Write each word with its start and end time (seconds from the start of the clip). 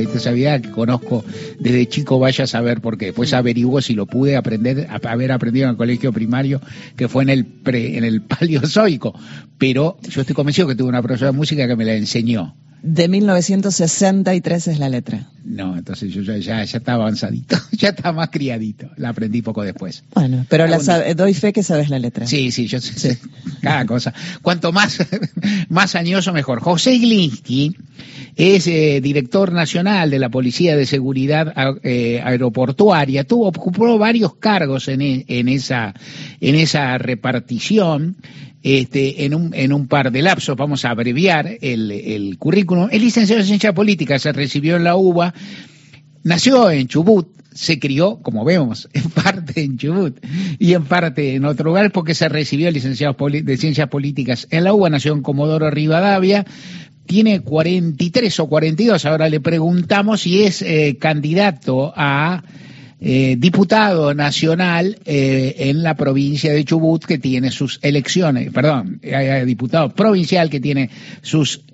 Esa 0.00 0.32
que 0.60 0.70
conozco 0.70 1.24
desde 1.58 1.88
chico, 1.88 2.18
vaya 2.18 2.44
a 2.44 2.46
saber 2.46 2.80
por 2.80 2.98
qué. 2.98 3.06
Después 3.06 3.32
averiguo 3.32 3.80
si 3.80 3.94
lo 3.94 4.06
pude 4.06 4.36
aprender, 4.36 4.88
haber 5.04 5.32
aprendido 5.32 5.64
en 5.64 5.70
el 5.70 5.76
colegio 5.76 6.12
primario, 6.12 6.60
que 6.96 7.08
fue 7.08 7.22
en 7.22 7.30
el 7.30 7.44
pre, 7.44 7.96
en 7.96 8.04
el 8.04 8.22
paleozoico. 8.22 9.18
Pero 9.58 9.98
yo 10.08 10.20
estoy 10.20 10.34
convencido 10.34 10.68
que 10.68 10.74
tuve 10.74 10.88
una 10.88 11.02
profesora 11.02 11.32
de 11.32 11.36
música 11.36 11.66
que 11.66 11.76
me 11.76 11.84
la 11.84 11.94
enseñó. 11.94 12.54
De 12.82 13.06
1963 13.06 14.66
es 14.66 14.78
la 14.80 14.88
letra. 14.88 15.28
No, 15.44 15.76
entonces 15.76 16.12
yo 16.12 16.22
ya, 16.22 16.36
ya, 16.38 16.62
estaba 16.62 17.04
avanzadito, 17.04 17.56
ya 17.72 17.90
estaba 17.90 18.12
más 18.12 18.30
criadito. 18.30 18.90
La 18.96 19.10
aprendí 19.10 19.40
poco 19.40 19.62
después. 19.62 20.02
Bueno, 20.14 20.44
pero 20.48 20.66
la 20.66 20.78
doy 21.14 21.34
fe 21.34 21.52
que 21.52 21.62
sabes 21.62 21.90
la 21.90 22.00
letra. 22.00 22.26
Sí, 22.26 22.50
sí, 22.50 22.66
yo 22.66 22.80
sé, 22.80 23.18
cada 23.60 23.86
cosa. 23.86 24.12
Cuanto 24.42 24.72
más, 24.72 24.98
más 25.68 25.94
añoso, 25.94 26.32
mejor. 26.32 26.60
José 26.60 26.98
Glinsky 26.98 27.76
es 28.34 28.66
eh, 28.66 29.00
director 29.00 29.52
nacional 29.52 30.10
de 30.10 30.18
la 30.18 30.28
Policía 30.28 30.76
de 30.76 30.86
Seguridad 30.86 31.52
eh, 31.84 32.20
Aeroportuaria. 32.24 33.22
Tuvo, 33.24 33.48
ocupó 33.48 33.96
varios 33.98 34.34
cargos 34.36 34.88
en, 34.88 35.02
e, 35.02 35.24
en, 35.28 35.48
esa, 35.48 35.94
en 36.40 36.54
esa 36.56 36.98
repartición 36.98 38.16
este, 38.62 39.24
en, 39.24 39.34
un, 39.34 39.54
en 39.54 39.72
un 39.72 39.88
par 39.88 40.12
de 40.12 40.22
lapsos, 40.22 40.56
vamos 40.56 40.84
a 40.84 40.90
abreviar 40.90 41.58
el, 41.60 41.90
el 41.90 42.38
currículum. 42.38 42.71
Es 42.90 43.00
licenciado 43.00 43.40
en 43.40 43.46
Ciencia 43.46 43.72
Política, 43.72 44.18
se 44.18 44.32
recibió 44.32 44.76
en 44.76 44.84
la 44.84 44.96
UBA, 44.96 45.34
nació 46.22 46.70
en 46.70 46.88
Chubut, 46.88 47.28
se 47.52 47.78
crió, 47.78 48.20
como 48.22 48.44
vemos, 48.44 48.88
en 48.94 49.10
parte 49.10 49.62
en 49.62 49.76
Chubut 49.76 50.18
y 50.58 50.74
en 50.74 50.84
parte 50.84 51.34
en 51.34 51.44
otro 51.44 51.66
lugar, 51.66 51.92
porque 51.92 52.14
se 52.14 52.28
recibió 52.28 52.70
licenciado 52.70 53.16
de 53.28 53.56
Ciencias 53.56 53.88
Políticas 53.88 54.46
en 54.50 54.64
la 54.64 54.74
UBA, 54.74 54.90
nació 54.90 55.12
en 55.12 55.22
Comodoro 55.22 55.70
Rivadavia, 55.70 56.46
tiene 57.06 57.40
43 57.40 58.40
o 58.40 58.48
42, 58.48 59.04
ahora 59.04 59.28
le 59.28 59.40
preguntamos 59.40 60.22
si 60.22 60.44
es 60.44 60.62
eh, 60.62 60.96
candidato 60.98 61.92
a 61.96 62.42
eh, 63.04 63.34
diputado 63.36 64.14
nacional 64.14 64.96
eh, 65.04 65.56
en 65.58 65.82
la 65.82 65.96
provincia 65.96 66.52
de 66.52 66.64
Chubut 66.64 67.04
que 67.04 67.18
tiene 67.18 67.50
sus 67.50 67.80
elecciones, 67.82 68.52
perdón, 68.52 69.00
eh, 69.02 69.42
diputado 69.44 69.88
provincial 69.88 70.48
que 70.48 70.60
tiene 70.60 70.88
sus... 71.20 71.64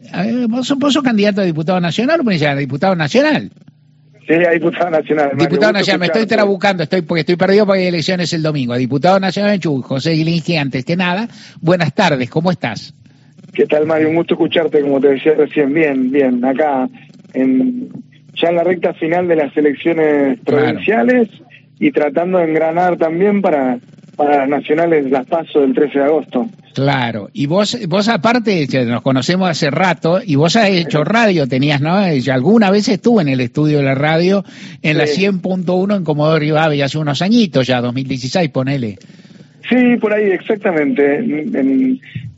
¿Vos, 0.48 0.66
sos 0.66 1.02
candidato 1.02 1.42
a 1.42 1.44
diputado 1.44 1.80
nacional 1.80 2.20
o 2.20 2.22
provincial? 2.22 2.58
Diputado 2.58 2.96
nacional. 2.96 3.50
Sí, 4.26 4.32
a 4.32 4.52
diputado 4.52 4.90
nacional. 4.90 5.32
Diputado 5.36 5.72
nacional, 5.74 6.00
me 6.00 6.06
estoy 6.06 6.24
trabucando, 6.24 6.84
estoy, 6.84 7.02
porque 7.02 7.20
estoy 7.20 7.36
perdido 7.36 7.66
porque 7.66 7.82
hay 7.82 7.88
elecciones 7.88 8.32
el 8.32 8.42
domingo. 8.42 8.74
diputado 8.76 9.20
nacional 9.20 9.52
en 9.52 9.60
Chubut, 9.60 9.84
José 9.84 10.14
Gilinski, 10.16 10.56
antes 10.56 10.86
que 10.86 10.96
nada, 10.96 11.28
buenas 11.60 11.94
tardes, 11.94 12.30
¿cómo 12.30 12.50
estás? 12.50 12.94
¿Qué 13.52 13.66
tal, 13.66 13.86
Mario? 13.86 14.08
Un 14.08 14.16
gusto 14.16 14.32
escucharte, 14.32 14.80
como 14.80 14.98
te 14.98 15.08
decía 15.08 15.34
recién, 15.34 15.74
bien, 15.74 16.10
bien, 16.10 16.42
acá 16.42 16.88
en 17.34 17.90
ya 18.40 18.48
en 18.48 18.56
la 18.56 18.64
recta 18.64 18.94
final 18.94 19.28
de 19.28 19.36
las 19.36 19.56
elecciones 19.56 20.38
provinciales 20.40 21.28
y 21.78 21.90
tratando 21.90 22.38
de 22.38 22.44
engranar 22.44 22.96
también 22.96 23.40
para, 23.40 23.78
para 24.16 24.38
las 24.38 24.48
nacionales 24.48 25.10
las 25.10 25.26
paso 25.26 25.60
del 25.60 25.74
13 25.74 25.98
de 25.98 26.04
agosto. 26.04 26.46
Claro, 26.74 27.28
y 27.32 27.46
vos, 27.46 27.76
vos 27.88 28.08
aparte, 28.08 28.66
nos 28.86 29.02
conocemos 29.02 29.50
hace 29.50 29.70
rato, 29.70 30.20
y 30.24 30.36
vos 30.36 30.54
has 30.54 30.68
hecho 30.70 31.02
radio, 31.02 31.46
tenías, 31.48 31.80
¿no? 31.80 31.96
alguna 31.96 32.70
vez 32.70 32.88
estuve 32.88 33.22
en 33.22 33.28
el 33.28 33.40
estudio 33.40 33.78
de 33.78 33.84
la 33.84 33.96
radio, 33.96 34.44
en 34.82 34.96
la 34.98 35.04
100.1 35.04 35.96
en 35.96 36.04
Comodoro 36.04 36.38
Rivadavia, 36.38 36.84
hace 36.84 36.98
unos 36.98 37.20
añitos 37.20 37.66
ya, 37.66 37.80
2016, 37.80 38.50
ponele. 38.50 38.98
Sí, 39.68 39.96
por 40.00 40.12
ahí, 40.12 40.30
exactamente. 40.30 41.20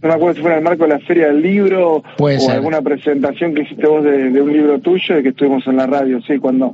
No 0.02 0.08
me 0.08 0.14
acuerdo 0.14 0.34
si 0.36 0.40
fue 0.40 0.50
en 0.52 0.58
el 0.58 0.64
marco 0.64 0.84
de 0.84 0.90
la 0.90 0.98
Feria 1.00 1.26
del 1.26 1.42
Libro 1.42 2.02
o 2.18 2.50
alguna 2.50 2.80
presentación 2.80 3.54
que 3.54 3.62
hiciste 3.62 3.86
vos 3.86 4.02
de, 4.02 4.40
un 4.40 4.52
libro 4.52 4.78
tuyo 4.80 5.18
y 5.18 5.22
que 5.22 5.28
estuvimos 5.30 5.66
en 5.66 5.76
la 5.76 5.86
radio, 5.86 6.20
sí, 6.22 6.38
cuando 6.38 6.72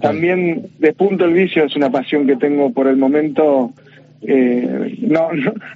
también 0.00 0.66
Despunto 0.78 1.24
el 1.24 1.34
Vicio 1.34 1.64
es 1.64 1.76
una 1.76 1.90
pasión 1.90 2.26
que 2.26 2.36
tengo 2.36 2.72
por 2.72 2.88
el 2.88 2.96
momento, 2.96 3.72
eh, 4.22 4.96
no, 5.02 5.28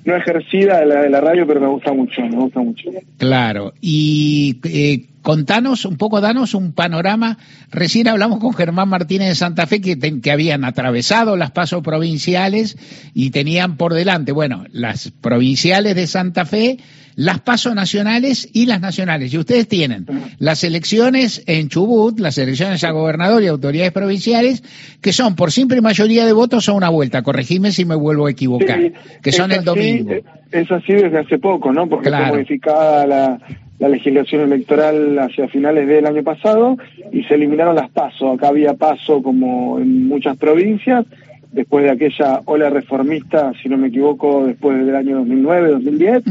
no, 0.04 0.16
ejercida 0.16 0.80
de 0.80 0.86
la, 0.86 1.02
de 1.02 1.10
la 1.10 1.20
radio, 1.20 1.46
pero 1.46 1.60
me 1.60 1.68
gusta 1.68 1.92
mucho, 1.92 2.20
me 2.22 2.36
gusta 2.36 2.60
mucho. 2.60 2.90
Claro, 3.16 3.72
y 3.80 4.58
eh, 4.64 5.06
contanos 5.22 5.84
un 5.84 5.96
poco, 5.96 6.20
danos 6.20 6.54
un 6.54 6.72
panorama. 6.72 7.38
Recién 7.70 8.08
hablamos 8.08 8.38
con 8.38 8.54
Germán 8.54 8.88
Martínez 8.88 9.28
de 9.28 9.34
Santa 9.34 9.66
Fe 9.66 9.80
que, 9.80 10.20
que 10.20 10.30
habían 10.30 10.64
atravesado 10.64 11.36
las 11.36 11.50
pasos 11.50 11.82
provinciales 11.82 12.76
y 13.14 13.30
tenían 13.30 13.76
por 13.76 13.94
delante, 13.94 14.32
bueno, 14.32 14.64
las 14.72 15.10
provinciales 15.10 15.94
de 15.94 16.06
Santa 16.06 16.44
Fe, 16.44 16.78
las 17.18 17.40
pasos 17.40 17.74
nacionales 17.74 18.48
y 18.52 18.66
las 18.66 18.80
nacionales. 18.80 19.34
Y 19.34 19.38
ustedes 19.38 19.66
tienen 19.66 20.06
las 20.38 20.62
elecciones 20.62 21.42
en 21.46 21.68
Chubut, 21.68 22.20
las 22.20 22.38
elecciones 22.38 22.84
a 22.84 22.92
gobernador 22.92 23.42
y 23.42 23.48
autoridades 23.48 23.90
provinciales, 23.90 24.62
que 25.00 25.12
son 25.12 25.34
por 25.34 25.50
simple 25.50 25.80
mayoría 25.80 26.24
de 26.24 26.32
votos 26.32 26.68
a 26.68 26.72
una 26.74 26.90
vuelta. 26.90 27.22
Corregime 27.22 27.72
si 27.72 27.84
me 27.84 27.96
vuelvo 27.96 28.28
a 28.28 28.30
equivocar. 28.30 28.92
que 29.20 29.32
son 29.32 29.50
el 29.50 29.64
domingo. 29.64 30.12
Es 30.52 30.70
así 30.70 30.92
desde 30.92 31.18
hace 31.18 31.38
poco, 31.38 31.72
¿no? 31.72 31.88
Porque 31.88 32.08
está 32.08 32.28
modificada 32.28 33.06
la 33.06 33.38
la 33.78 33.88
legislación 33.88 34.42
electoral 34.42 35.18
hacia 35.18 35.48
finales 35.48 35.86
del 35.86 36.06
año 36.06 36.22
pasado 36.22 36.76
y 37.12 37.22
se 37.24 37.34
eliminaron 37.34 37.76
las 37.76 37.90
pasos. 37.90 38.34
Acá 38.34 38.48
había 38.48 38.74
paso 38.74 39.22
como 39.22 39.78
en 39.78 40.08
muchas 40.08 40.36
provincias, 40.36 41.06
después 41.52 41.84
de 41.84 41.90
aquella 41.90 42.40
ola 42.44 42.70
reformista, 42.70 43.52
si 43.62 43.68
no 43.68 43.78
me 43.78 43.88
equivoco, 43.88 44.46
después 44.46 44.84
del 44.84 44.96
año 44.96 45.18
2009, 45.18 45.70
2010. 45.70 46.22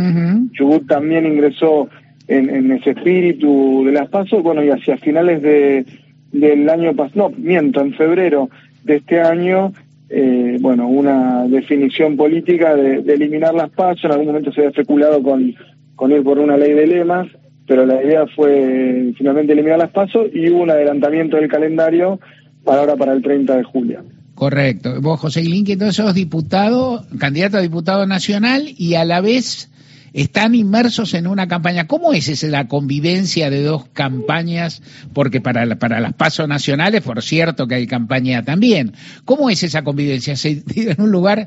Chubut 0.52 0.88
también 0.88 1.25
ingresó 1.25 1.90
en, 2.28 2.72
ese 2.72 2.91
espíritu 2.91 3.84
de 3.85 3.94
las 3.94 4.09
pasos, 4.09 4.44
bueno, 4.44 4.64
y 4.64 4.69
hacia 4.69 4.97
finales 4.97 5.41
de, 5.41 5.85
del 6.34 6.69
año 6.69 6.94
pasado, 6.94 7.29
no, 7.29 7.38
miento, 7.38 7.79
en 7.79 7.94
febrero 7.94 8.50
de 8.84 8.97
este 8.97 9.22
año, 9.22 9.72
eh, 10.09 10.58
bueno, 10.59 10.88
una 10.88 11.47
definición 11.47 12.18
política 12.18 12.75
de, 12.75 13.02
de 13.02 13.14
eliminar 13.14 13.53
las 13.53 13.69
pasos, 13.69 14.06
en 14.06 14.12
algún 14.12 14.28
momento 14.28 14.52
se 14.52 14.59
había 14.59 14.72
especulado 14.72 15.24
con 15.24 15.56
con 15.97 16.12
ir 16.13 16.24
por 16.24 16.40
una 16.40 16.56
ley 16.56 16.74
de 16.74 16.88
lemas, 16.88 17.28
pero 17.68 17.85
la 17.85 18.02
idea 18.02 18.25
fue 18.34 19.12
finalmente 19.18 19.52
eliminar 19.52 19.80
las 19.80 19.91
pasos 19.91 20.28
y 20.34 20.50
hubo 20.50 20.62
un 20.62 20.72
adelantamiento 20.72 21.35
del 21.35 21.50
calendario 21.50 22.22
para 22.63 22.80
ahora 22.80 22.96
para 22.96 23.12
el 23.12 23.22
30 23.22 23.58
de 23.58 23.63
julio. 23.63 24.03
Correcto. 24.35 25.02
Vos, 25.02 25.19
José 25.19 25.41
Ilinque, 25.41 25.74
entonces 25.74 25.96
sos 25.96 26.13
diputado, 26.13 27.03
candidato 27.18 27.58
a 27.58 27.62
diputado 27.62 28.06
nacional 28.06 28.69
y 28.78 28.94
a 28.94 29.03
la 29.03 29.19
vez 29.19 29.72
están 30.17 30.55
inmersos 30.55 31.13
en 31.13 31.28
una 31.28 31.47
campaña. 31.47 31.85
¿Cómo 31.85 32.11
es 32.11 32.28
esa 32.28 32.47
la 32.47 32.67
convivencia 32.67 33.51
de 33.51 33.61
dos 33.61 33.85
campañas? 33.94 34.81
Porque 35.13 35.41
para, 35.41 35.75
para 35.75 36.00
las 36.00 36.13
pasos 36.13 36.47
nacionales, 36.47 37.03
por 37.03 37.22
cierto 37.22 37.67
que 37.67 37.75
hay 37.75 37.85
campaña 37.85 38.44
también. 38.44 38.94
¿Cómo 39.25 39.51
es 39.51 39.61
esa 39.61 39.83
convivencia? 39.83 40.35
¿Se 40.35 40.63
en 40.75 41.00
un 41.00 41.11
lugar 41.11 41.45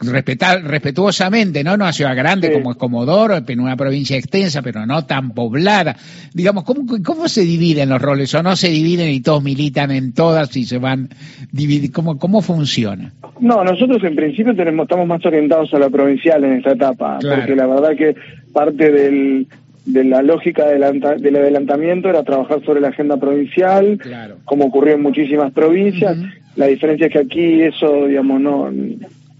respetar, 0.00 0.64
respetuosamente, 0.64 1.62
no? 1.62 1.76
No 1.76 1.84
una 1.84 1.92
ciudad 1.92 2.16
grande 2.16 2.50
como 2.52 2.72
es 2.72 2.78
Comodoro, 2.78 3.36
en 3.46 3.60
una 3.60 3.76
provincia 3.76 4.16
extensa, 4.16 4.62
pero 4.62 4.86
no 4.86 5.04
tan 5.04 5.32
poblada. 5.32 5.96
Digamos, 6.32 6.64
¿cómo, 6.64 6.86
¿cómo 7.04 7.28
se 7.28 7.42
dividen 7.42 7.90
los 7.90 8.00
roles? 8.00 8.34
¿O 8.34 8.42
no 8.42 8.56
se 8.56 8.70
dividen 8.70 9.10
y 9.10 9.20
todos 9.20 9.42
militan 9.42 9.90
en 9.90 10.14
todas 10.14 10.56
y 10.56 10.64
se 10.64 10.78
van 10.78 11.10
dividir? 11.52 11.92
¿Cómo, 11.92 12.18
cómo 12.18 12.40
funciona? 12.40 13.12
No, 13.40 13.62
nosotros 13.62 14.02
en 14.02 14.16
principio 14.16 14.56
tenemos, 14.56 14.84
estamos 14.84 15.06
más 15.06 15.24
orientados 15.26 15.72
a 15.74 15.78
la 15.78 15.90
provincial 15.90 16.42
en 16.44 16.54
esta 16.54 16.72
etapa, 16.72 17.18
porque 17.20 17.54
la 17.54 17.66
verdad 17.66 17.90
que 17.96 18.05
parte 18.52 18.90
del, 18.90 19.46
de 19.86 20.04
la 20.04 20.22
lógica 20.22 20.66
del, 20.66 20.82
adelantamiento 20.82 22.08
era 22.08 22.24
trabajar 22.24 22.62
sobre 22.64 22.80
la 22.80 22.88
agenda 22.88 23.16
provincial, 23.16 23.98
como 24.44 24.66
ocurrió 24.66 24.94
en 24.94 25.02
muchísimas 25.02 25.52
provincias. 25.52 26.16
La 26.56 26.66
diferencia 26.66 27.06
es 27.06 27.12
que 27.12 27.18
aquí 27.18 27.62
eso, 27.62 28.06
digamos, 28.06 28.40
no, 28.40 28.70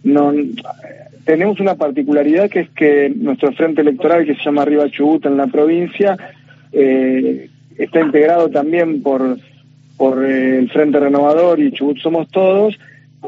no 0.05 0.32
tenemos 1.26 1.59
una 1.59 1.75
particularidad 1.75 2.49
que 2.49 2.60
es 2.60 2.71
que 2.71 3.12
nuestro 3.15 3.53
frente 3.53 3.81
electoral, 3.81 4.25
que 4.25 4.37
se 4.37 4.44
llama 4.44 4.62
Arriba 4.62 4.88
Chubut 4.88 5.26
en 5.26 5.37
la 5.37 5.49
provincia, 5.49 6.16
eh, 6.72 7.50
está 7.76 8.00
integrado 8.00 8.49
también 8.49 9.03
por, 9.03 9.37
por 9.97 10.25
eh, 10.25 10.59
el 10.59 10.71
Frente 10.71 11.00
Renovador 11.00 11.58
y 11.58 11.73
Chubut 11.73 11.99
Somos 11.99 12.29
Todos, 12.29 12.79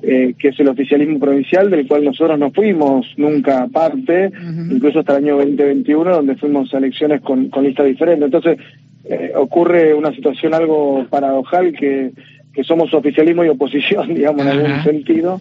eh, 0.02 0.34
que 0.38 0.48
es 0.48 0.60
el 0.60 0.68
oficialismo 0.68 1.18
provincial 1.18 1.70
del 1.70 1.86
cual 1.86 2.04
nosotros 2.04 2.38
no 2.38 2.50
fuimos 2.52 3.06
nunca 3.16 3.66
parte, 3.68 4.30
incluso 4.70 5.00
hasta 5.00 5.16
el 5.16 5.24
año 5.24 5.36
2021, 5.38 6.10
donde 6.10 6.36
fuimos 6.36 6.72
a 6.72 6.78
elecciones 6.78 7.20
con, 7.20 7.48
con 7.48 7.64
listas 7.64 7.86
diferentes. 7.86 8.26
Entonces, 8.26 8.58
eh, 9.04 9.32
ocurre 9.34 9.94
una 9.94 10.12
situación 10.12 10.54
algo 10.54 11.06
paradojal 11.10 11.72
que, 11.72 12.12
que 12.52 12.64
somos 12.64 12.92
oficialismo 12.94 13.44
y 13.44 13.48
oposición, 13.48 14.08
digamos, 14.14 14.42
en 14.42 14.48
algún 14.48 14.82
sentido, 14.82 15.40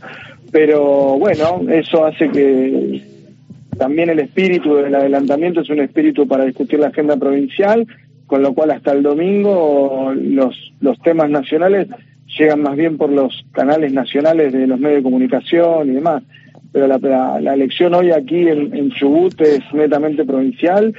pero 0.52 1.18
bueno, 1.20 1.62
eso 1.70 2.06
hace 2.06 2.30
que 2.30 3.02
también 3.78 4.10
el 4.10 4.20
espíritu 4.20 4.76
del 4.76 4.96
adelantamiento 4.96 5.62
es 5.62 5.70
un 5.70 5.82
espíritu 5.82 6.28
para 6.28 6.46
discutir 6.46 6.80
la 6.80 6.88
agenda 6.88 7.16
provincial, 7.18 7.86
con 8.26 8.42
lo 8.42 8.54
cual 8.54 8.72
hasta 8.72 8.92
el 8.92 9.04
domingo 9.04 10.14
los, 10.16 10.74
los 10.80 11.00
temas 11.02 11.30
nacionales 11.30 11.88
llegan 12.38 12.62
más 12.62 12.76
bien 12.76 12.98
por 12.98 13.10
los 13.10 13.46
canales 13.52 13.94
nacionales 13.94 14.54
de 14.54 14.68
los 14.68 14.80
medios 14.80 15.00
de 15.00 15.04
comunicación 15.04 15.90
y 15.90 15.94
demás. 15.94 16.24
Pero 16.72 16.88
la, 16.88 17.40
la, 17.40 17.54
elección 17.54 17.94
hoy 17.94 18.12
aquí 18.12 18.48
en, 18.48 18.76
en, 18.76 18.92
Chubut 18.92 19.40
es 19.42 19.62
netamente 19.74 20.26
provincial 20.26 20.94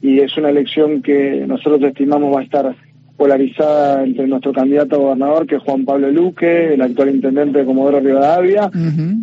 y 0.00 0.20
es 0.20 0.36
una 0.36 0.50
elección 0.50 1.00
que 1.00 1.44
nosotros 1.46 1.82
estimamos 1.82 2.34
va 2.34 2.40
a 2.40 2.44
estar 2.44 2.74
polarizada 3.16 4.02
entre 4.02 4.26
nuestro 4.26 4.52
candidato 4.52 4.96
a 4.96 4.98
gobernador, 4.98 5.46
que 5.46 5.54
es 5.56 5.62
Juan 5.62 5.84
Pablo 5.84 6.10
Luque, 6.10 6.74
el 6.74 6.82
actual 6.82 7.14
intendente 7.14 7.60
de 7.60 7.64
Comodoro 7.64 8.00
Rivadavia, 8.00 8.68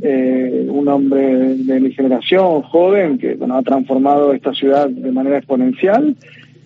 eh, 0.02 0.66
un 0.70 0.88
hombre 0.88 1.56
de 1.56 1.80
mi 1.82 1.92
generación, 1.92 2.62
joven, 2.62 3.18
que 3.18 3.36
bueno, 3.36 3.58
ha 3.58 3.62
transformado 3.62 4.34
esta 4.34 4.54
ciudad 4.54 4.88
de 4.88 5.12
manera 5.12 5.38
exponencial. 5.40 6.16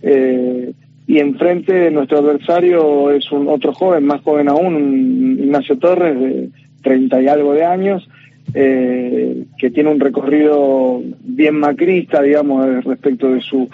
Eh, 0.03 0.73
y 1.05 1.19
enfrente 1.19 1.91
nuestro 1.91 2.19
adversario 2.19 3.11
es 3.11 3.31
un 3.31 3.47
otro 3.47 3.73
joven, 3.73 4.05
más 4.05 4.21
joven 4.21 4.47
aún, 4.47 5.38
Ignacio 5.39 5.77
Torres, 5.77 6.19
de 6.19 6.50
30 6.81 7.21
y 7.21 7.27
algo 7.27 7.53
de 7.53 7.65
años, 7.65 8.07
eh, 8.53 9.45
que 9.57 9.71
tiene 9.71 9.89
un 9.89 10.00
recorrido 10.00 11.01
bien 11.21 11.55
macrista, 11.55 12.21
digamos, 12.21 12.83
respecto 12.83 13.29
de 13.33 13.41
su 13.41 13.69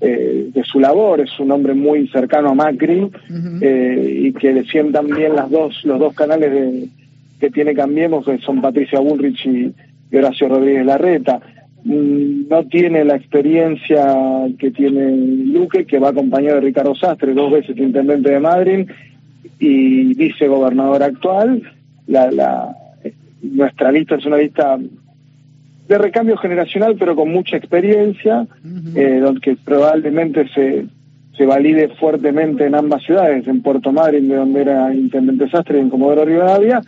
eh, 0.00 0.50
de 0.54 0.62
su 0.62 0.78
labor, 0.78 1.20
es 1.20 1.40
un 1.40 1.50
hombre 1.50 1.74
muy 1.74 2.06
cercano 2.06 2.50
a 2.50 2.54
Macri 2.54 3.10
eh, 3.60 4.20
y 4.26 4.32
que 4.32 4.54
defiendan 4.54 5.08
bien 5.08 5.34
las 5.34 5.50
dos, 5.50 5.84
los 5.84 5.98
dos 5.98 6.14
canales 6.14 6.52
de, 6.52 6.88
que 7.40 7.50
tiene 7.50 7.74
Cambiemos, 7.74 8.24
que 8.24 8.38
son 8.38 8.60
Patricia 8.60 9.00
Bullrich 9.00 9.44
y, 9.46 9.74
Horacio 10.16 10.48
Rodríguez 10.48 10.86
Larreta. 10.86 11.40
Mm, 11.88 12.48
no 12.50 12.64
tiene 12.64 13.02
la 13.02 13.16
experiencia 13.16 14.14
que 14.58 14.70
tiene 14.70 15.16
Luque, 15.46 15.86
que 15.86 15.98
va 15.98 16.10
acompañado 16.10 16.56
de 16.56 16.66
Ricardo 16.66 16.94
Sastre, 16.94 17.32
dos 17.32 17.50
veces 17.50 17.78
intendente 17.78 18.30
de 18.30 18.40
Madrid 18.40 18.90
y 19.58 20.12
vicegobernador 20.14 21.02
actual. 21.02 21.62
La, 22.06 22.30
la, 22.30 22.76
nuestra 23.40 23.90
lista 23.90 24.16
es 24.16 24.26
una 24.26 24.36
lista 24.36 24.78
de 25.88 25.98
recambio 25.98 26.36
generacional, 26.36 26.94
pero 26.98 27.16
con 27.16 27.32
mucha 27.32 27.56
experiencia, 27.56 28.46
eh, 28.94 29.20
donde 29.22 29.56
probablemente 29.64 30.46
se, 30.48 30.84
se 31.38 31.46
valide 31.46 31.88
fuertemente 31.98 32.66
en 32.66 32.74
ambas 32.74 33.02
ciudades, 33.02 33.48
en 33.48 33.62
Puerto 33.62 33.92
Madryn, 33.92 34.28
de 34.28 34.36
donde 34.36 34.60
era 34.60 34.94
intendente 34.94 35.48
Sastre, 35.48 35.78
y 35.78 35.80
en 35.80 35.88
Comodoro 35.88 36.26
Rivadavia, 36.26 36.82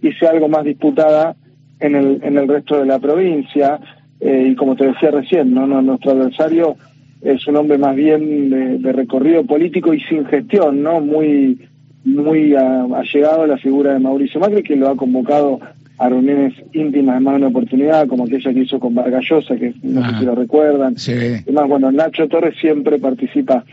y 0.00 0.12
sea 0.12 0.30
algo 0.30 0.48
más 0.48 0.64
disputada 0.64 1.36
en 1.78 1.94
el, 1.94 2.20
en 2.22 2.38
el 2.38 2.48
resto 2.48 2.78
de 2.78 2.86
la 2.86 2.98
provincia. 2.98 3.78
Eh, 4.20 4.48
y 4.52 4.54
como 4.54 4.76
te 4.76 4.86
decía 4.86 5.10
recién, 5.10 5.52
¿no? 5.52 5.66
nuestro 5.66 6.12
adversario 6.12 6.76
es 7.20 7.46
un 7.46 7.56
hombre 7.56 7.78
más 7.78 7.96
bien 7.96 8.80
de, 8.80 8.92
recorrido 8.92 9.44
político 9.44 9.92
y 9.92 10.00
sin 10.00 10.24
gestión, 10.26 10.82
¿no? 10.82 11.00
Muy, 11.00 11.58
muy 12.04 12.54
allegado 12.54 13.42
a 13.42 13.46
la 13.46 13.58
figura 13.58 13.92
de 13.92 13.98
Mauricio 13.98 14.40
Macri, 14.40 14.62
que 14.62 14.76
lo 14.76 14.88
ha 14.88 14.96
convocado 14.96 15.60
a 15.98 16.08
reuniones 16.08 16.54
íntimas 16.72 17.16
de 17.16 17.20
más 17.20 17.34
de 17.34 17.38
una 17.38 17.48
oportunidad, 17.48 18.06
como 18.06 18.24
aquella 18.24 18.52
que 18.52 18.60
hizo 18.60 18.78
con 18.78 18.94
Vargallosa, 18.94 19.56
que 19.56 19.74
no 19.82 20.08
sé 20.08 20.18
si 20.18 20.24
lo 20.24 20.34
recuerdan. 20.34 20.98
Sí. 20.98 21.12
Además, 21.12 21.68
bueno, 21.68 21.90
Nacho 21.90 22.28
Torres 22.28 22.54
siempre 22.60 22.98
participa 22.98 23.64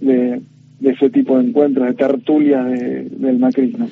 de, 0.00 0.40
ese 0.82 1.10
tipo 1.10 1.38
de 1.38 1.48
encuentros, 1.48 1.86
de 1.86 1.94
tertulias 1.94 2.66
del 2.66 3.38
macrismo. 3.38 3.88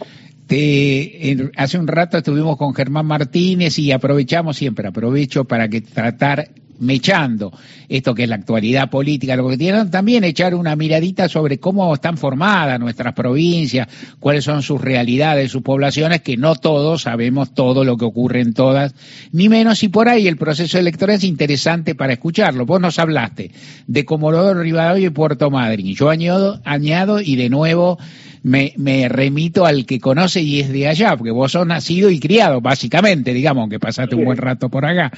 Te, 0.47 1.51
hace 1.57 1.79
un 1.79 1.87
rato 1.87 2.19
estuvimos 2.19 2.57
con 2.57 2.75
Germán 2.75 3.07
Martínez 3.07 3.79
y 3.79 3.93
aprovechamos 3.93 4.57
siempre, 4.57 4.89
aprovecho 4.89 5.45
para 5.45 5.69
que 5.69 5.81
tratar 5.81 6.51
mechando 6.79 7.53
esto 7.89 8.15
que 8.15 8.25
es 8.25 8.29
la 8.29 8.37
actualidad 8.37 8.91
política, 8.91 9.37
lo 9.37 9.49
que 9.49 9.57
tienen 9.57 9.91
también 9.91 10.25
echar 10.25 10.55
una 10.55 10.77
miradita 10.77 11.29
sobre 11.29 11.59
cómo 11.59 11.93
están 11.95 12.17
formadas 12.17 12.81
nuestras 12.81 13.15
provincias, 13.15 13.89
cuáles 14.21 14.45
son 14.45 14.63
sus 14.63 14.81
realidades, 14.81 15.53
sus 15.53 15.63
poblaciones, 15.63 16.23
que 16.23 16.37
no 16.37 16.57
todos 16.57 17.03
sabemos 17.03 17.55
todo 17.55 17.85
lo 17.85 17.97
que 17.97 18.05
ocurre 18.05 18.41
en 18.41 18.55
todas, 18.55 18.95
ni 19.33 19.49
menos 19.49 19.83
y 19.83 19.89
por 19.89 20.09
ahí 20.09 20.27
el 20.27 20.37
proceso 20.37 20.79
electoral 20.79 21.17
es 21.17 21.25
interesante 21.25 21.95
para 21.95 22.15
escucharlo. 22.15 22.67
Vos 22.67 22.81
nos 22.81 22.99
hablaste 22.99 23.51
de 23.87 24.05
Comodoro 24.05 24.61
Rivadavia 24.61 25.07
y 25.07 25.11
Puerto 25.11 25.51
Madryn. 25.51 25.95
Yo 25.95 26.11
añado, 26.11 26.61
añado 26.65 27.21
y 27.21 27.37
de 27.37 27.49
nuevo 27.49 27.99
me, 28.45 28.75
me, 28.77 29.09
remito 29.09 29.65
al 29.65 29.87
que 29.87 29.99
conoce 29.99 30.43
y 30.43 30.61
es 30.61 30.69
de 30.69 30.87
allá, 30.87 31.17
porque 31.17 31.31
vos 31.31 31.51
sos 31.51 31.67
nacido 31.67 32.11
y 32.11 32.21
criado, 32.21 32.61
básicamente, 32.61 33.33
digamos, 33.33 33.71
que 33.71 33.81
pasaste 33.81 34.15
un 34.15 34.27
buen 34.27 34.37
rato 34.37 34.69
por 34.69 34.85
acá. 34.85 35.11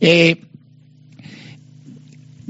Eh, 0.00 0.40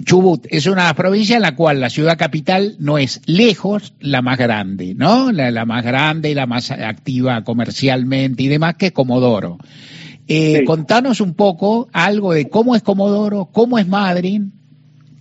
Chubut 0.05 0.47
es 0.49 0.67
una 0.67 0.95
provincia 0.95 1.37
en 1.37 1.43
la 1.43 1.57
cual 1.57 1.81
la 1.81 1.91
ciudad 1.91 2.17
capital 2.17 2.77
no 2.79 2.97
es 2.97 3.21
lejos 3.27 3.93
la 3.99 4.23
más 4.23 4.39
grande, 4.39 4.95
¿no? 4.95 5.33
La, 5.33 5.65
más 5.67 5.85
grande 5.85 6.31
y 6.31 6.35
la 6.35 6.47
más 6.47 6.71
activa 6.71 7.43
comercialmente 7.43 8.45
y 8.45 8.49
demás 8.49 8.77
que 8.77 8.93
Comodoro. 8.93 9.59
Eh, 10.29 10.63
Contanos 10.65 11.21
un 11.21 11.35
poco 11.35 11.89
algo 11.93 12.33
de 12.33 12.49
cómo 12.49 12.77
es 12.77 12.83
Comodoro, 12.83 13.51
cómo 13.53 13.79
es 13.79 13.89
Madrid, 13.89 14.43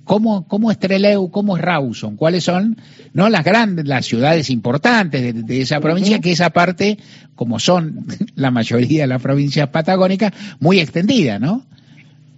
cómo, 0.10 0.48
cómo 0.48 0.72
es 0.72 0.80
Treleu, 0.80 1.30
cómo 1.30 1.56
es 1.56 1.62
Rawson, 1.62 2.16
cuáles 2.16 2.44
son 2.44 2.78
no 3.14 3.30
las 3.30 3.46
grandes, 3.46 3.86
las 3.86 4.08
ciudades 4.08 4.50
importantes 4.50 5.46
de, 5.46 5.62
esa 5.62 5.80
provincia, 5.80 6.20
que 6.20 6.32
esa 6.32 6.50
parte, 6.50 6.98
como 7.36 7.60
son 7.60 8.08
la 8.36 8.50
mayoría 8.50 9.04
de 9.04 9.08
las 9.08 9.22
provincias 9.22 9.70
patagónicas, 9.70 10.34
muy 10.60 10.80
extendida, 10.80 11.38
¿no? 11.38 11.64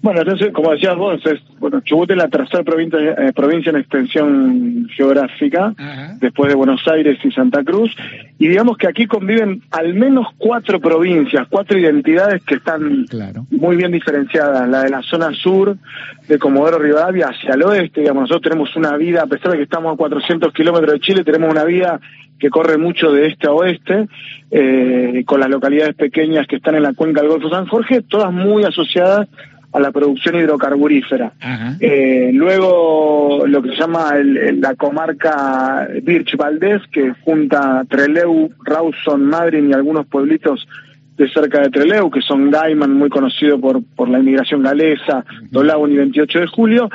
Bueno, 0.02 0.22
entonces, 0.22 0.52
como 0.52 0.72
decías 0.72 0.96
vos, 0.96 1.24
es, 1.26 1.40
bueno, 1.60 1.80
Chubut 1.82 2.10
es 2.10 2.18
la 2.18 2.28
tercera 2.28 2.64
provincia, 2.64 3.00
eh, 3.00 3.32
provincia 3.36 3.70
en 3.70 3.76
extensión 3.76 4.88
geográfica, 4.96 5.74
después 6.20 6.50
de 6.50 6.56
Buenos 6.56 6.82
Aires 6.88 7.20
y 7.24 7.32
Santa 7.32 7.64
Cruz, 7.64 7.96
y 8.40 8.48
digamos 8.48 8.78
que 8.78 8.88
aquí 8.88 9.06
conviven 9.06 9.62
al 9.70 9.94
menos 9.94 10.28
cuatro 10.40 10.80
provincias, 10.80 11.48
cuatro 11.50 11.78
identidades 11.78 12.44
que 12.44 12.56
están 12.56 13.06
muy 13.52 13.76
bien 13.76 13.92
diferenciadas. 13.92 14.68
La 14.68 14.84
de 14.84 14.90
la 14.90 15.04
zona 15.04 15.32
sur, 15.34 15.78
de 16.28 16.40
Comodoro 16.40 16.80
Rivadavia, 16.80 17.28
hacia 17.28 17.54
el 17.54 17.62
oeste, 17.62 18.02
digamos, 18.02 18.22
nosotros 18.22 18.52
tenemos 18.52 18.76
una 18.76 18.98
vida, 18.98 19.22
a 19.22 19.28
pesar 19.28 19.52
de 19.52 19.58
que 19.58 19.64
estamos 19.64 19.94
a 19.94 19.98
400 19.98 20.52
kilómetros 20.52 20.94
de 20.94 21.00
Chile, 21.00 21.24
tenemos 21.24 21.52
una 21.52 21.64
vida 21.64 22.00
que 22.40 22.50
corre 22.50 22.80
mucho 22.80 23.12
de 23.12 23.28
este 23.28 23.46
a 23.46 23.52
oeste, 23.52 24.08
eh, 24.50 25.24
con 25.28 25.40
las 25.40 25.50
localidades 25.50 25.94
pequeñas 25.94 26.48
que 26.48 26.56
están 26.56 26.74
en 26.74 26.82
la 26.82 26.94
cuenca 26.94 27.22
del 27.22 27.30
Golfo 27.30 27.52
San 27.52 27.68
Jorge, 27.68 28.02
todas 28.02 28.34
muy 28.34 28.64
asociadas 28.64 29.30
a 29.74 29.80
la 29.80 29.92
producción 29.92 30.36
hidrocarburífera. 30.36 31.34
Eh, 31.80 32.32
luego 32.34 33.44
lo 33.48 33.62
que 33.62 33.70
se 33.70 33.76
llama 33.76 34.14
la 34.16 34.76
comarca 34.76 35.88
Birch 36.04 36.36
Valdés, 36.36 36.82
que 36.92 37.14
junta 37.24 37.84
Treleu, 37.90 38.50
Rawson, 38.64 39.26
Madryn 39.26 39.70
y 39.70 39.74
algunos 39.74 40.08
pueblitos 40.08 40.68
de 41.18 41.30
cerca 41.30 41.62
de 41.62 41.70
Treleu, 41.70 42.10
que 42.10 42.22
son 42.22 42.50
Gaiman, 42.50 42.94
muy 42.94 43.10
conocido 43.10 43.60
por, 43.60 43.82
por 43.96 44.10
la 44.10 44.20
inmigración 44.20 44.64
galesa, 44.64 45.24
uh 45.54 45.88
y 45.88 45.96
28 45.96 46.40
de 46.40 46.48
julio. 46.48 46.90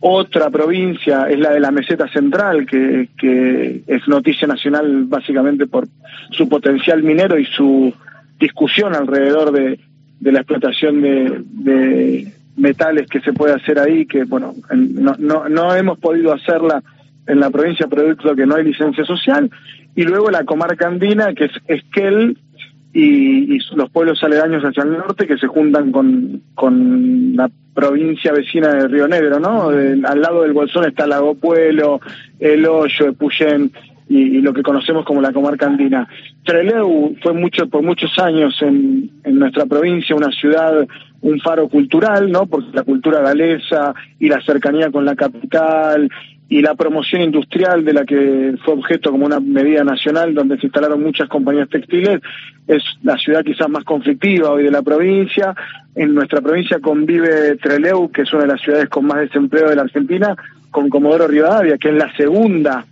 Otra 0.00 0.50
provincia 0.50 1.28
es 1.30 1.38
la 1.38 1.50
de 1.50 1.60
la 1.60 1.70
meseta 1.70 2.06
central, 2.08 2.66
que, 2.66 3.08
que 3.18 3.82
es 3.86 4.06
noticia 4.06 4.46
nacional 4.46 5.04
básicamente 5.06 5.66
por 5.66 5.88
su 6.30 6.48
potencial 6.48 7.02
minero 7.02 7.38
y 7.38 7.46
su 7.46 7.92
discusión 8.38 8.94
alrededor 8.94 9.50
de, 9.52 9.80
de 10.24 10.32
la 10.32 10.40
explotación 10.40 11.02
de, 11.02 12.32
metales 12.56 13.08
que 13.08 13.20
se 13.20 13.32
puede 13.32 13.52
hacer 13.52 13.78
ahí, 13.78 14.06
que 14.06 14.24
bueno, 14.24 14.54
no, 14.72 15.16
no, 15.18 15.48
no 15.48 15.74
hemos 15.74 15.98
podido 15.98 16.32
hacerla 16.32 16.82
en 17.26 17.40
la 17.40 17.50
provincia 17.50 17.88
producto 17.88 18.34
que 18.34 18.46
no 18.46 18.54
hay 18.54 18.64
licencia 18.64 19.04
social, 19.04 19.50
y 19.94 20.04
luego 20.04 20.30
la 20.30 20.44
comarca 20.44 20.86
andina, 20.86 21.34
que 21.34 21.44
es 21.46 21.52
Esquel, 21.66 22.38
y, 22.94 23.58
los 23.74 23.90
pueblos 23.90 24.22
aledaños 24.22 24.62
hacia 24.62 24.84
el 24.84 24.92
norte 24.92 25.26
que 25.26 25.36
se 25.36 25.48
juntan 25.48 25.90
con, 25.90 26.40
con 26.54 27.36
la 27.36 27.50
provincia 27.74 28.32
vecina 28.32 28.72
de 28.72 28.88
Río 28.88 29.08
Negro, 29.08 29.40
¿no? 29.40 29.68
al 29.68 30.20
lado 30.20 30.42
del 30.42 30.52
Bolsón 30.52 30.86
está 30.86 31.06
Lago 31.06 31.34
Pueblo, 31.34 32.00
El 32.38 32.64
Hoyo, 32.66 33.08
Epuyén, 33.08 33.72
y, 34.08 34.40
lo 34.40 34.52
que 34.52 34.62
conocemos 34.62 35.04
como 35.04 35.20
la 35.20 35.32
comarca 35.32 35.66
andina. 35.66 36.06
Trelew 36.44 37.16
fue 37.22 37.32
mucho 37.32 37.68
por 37.68 37.82
muchos 37.82 38.18
años 38.18 38.54
en, 38.60 39.10
en 39.24 39.38
nuestra 39.38 39.66
provincia 39.66 40.14
una 40.14 40.30
ciudad, 40.30 40.86
un 41.22 41.40
faro 41.40 41.68
cultural, 41.68 42.30
¿no? 42.30 42.46
Porque 42.46 42.68
la 42.72 42.82
cultura 42.82 43.20
galesa 43.20 43.94
y 44.18 44.28
la 44.28 44.42
cercanía 44.42 44.90
con 44.90 45.04
la 45.04 45.14
capital 45.14 46.10
y 46.48 46.60
la 46.60 46.74
promoción 46.74 47.22
industrial 47.22 47.84
de 47.84 47.92
la 47.94 48.04
que 48.04 48.54
fue 48.64 48.74
objeto 48.74 49.10
como 49.10 49.24
una 49.24 49.40
medida 49.40 49.82
nacional 49.82 50.34
donde 50.34 50.58
se 50.58 50.66
instalaron 50.66 51.02
muchas 51.02 51.28
compañías 51.28 51.68
textiles, 51.70 52.20
es 52.68 52.82
la 53.02 53.16
ciudad 53.16 53.42
quizás 53.42 53.68
más 53.68 53.84
conflictiva 53.84 54.50
hoy 54.50 54.64
de 54.64 54.70
la 54.70 54.82
provincia. 54.82 55.54
En 55.94 56.14
nuestra 56.14 56.42
provincia 56.42 56.78
convive 56.80 57.56
Trelew, 57.56 58.10
que 58.10 58.22
es 58.22 58.32
una 58.32 58.42
de 58.42 58.48
las 58.48 58.60
ciudades 58.60 58.88
con 58.90 59.06
más 59.06 59.20
desempleo 59.20 59.70
de 59.70 59.76
la 59.76 59.82
Argentina, 59.82 60.36
con 60.70 60.90
Comodoro 60.90 61.26
Rivadavia, 61.26 61.78
que 61.78 61.88
es 61.88 61.94
la 61.94 62.14
segunda 62.14 62.84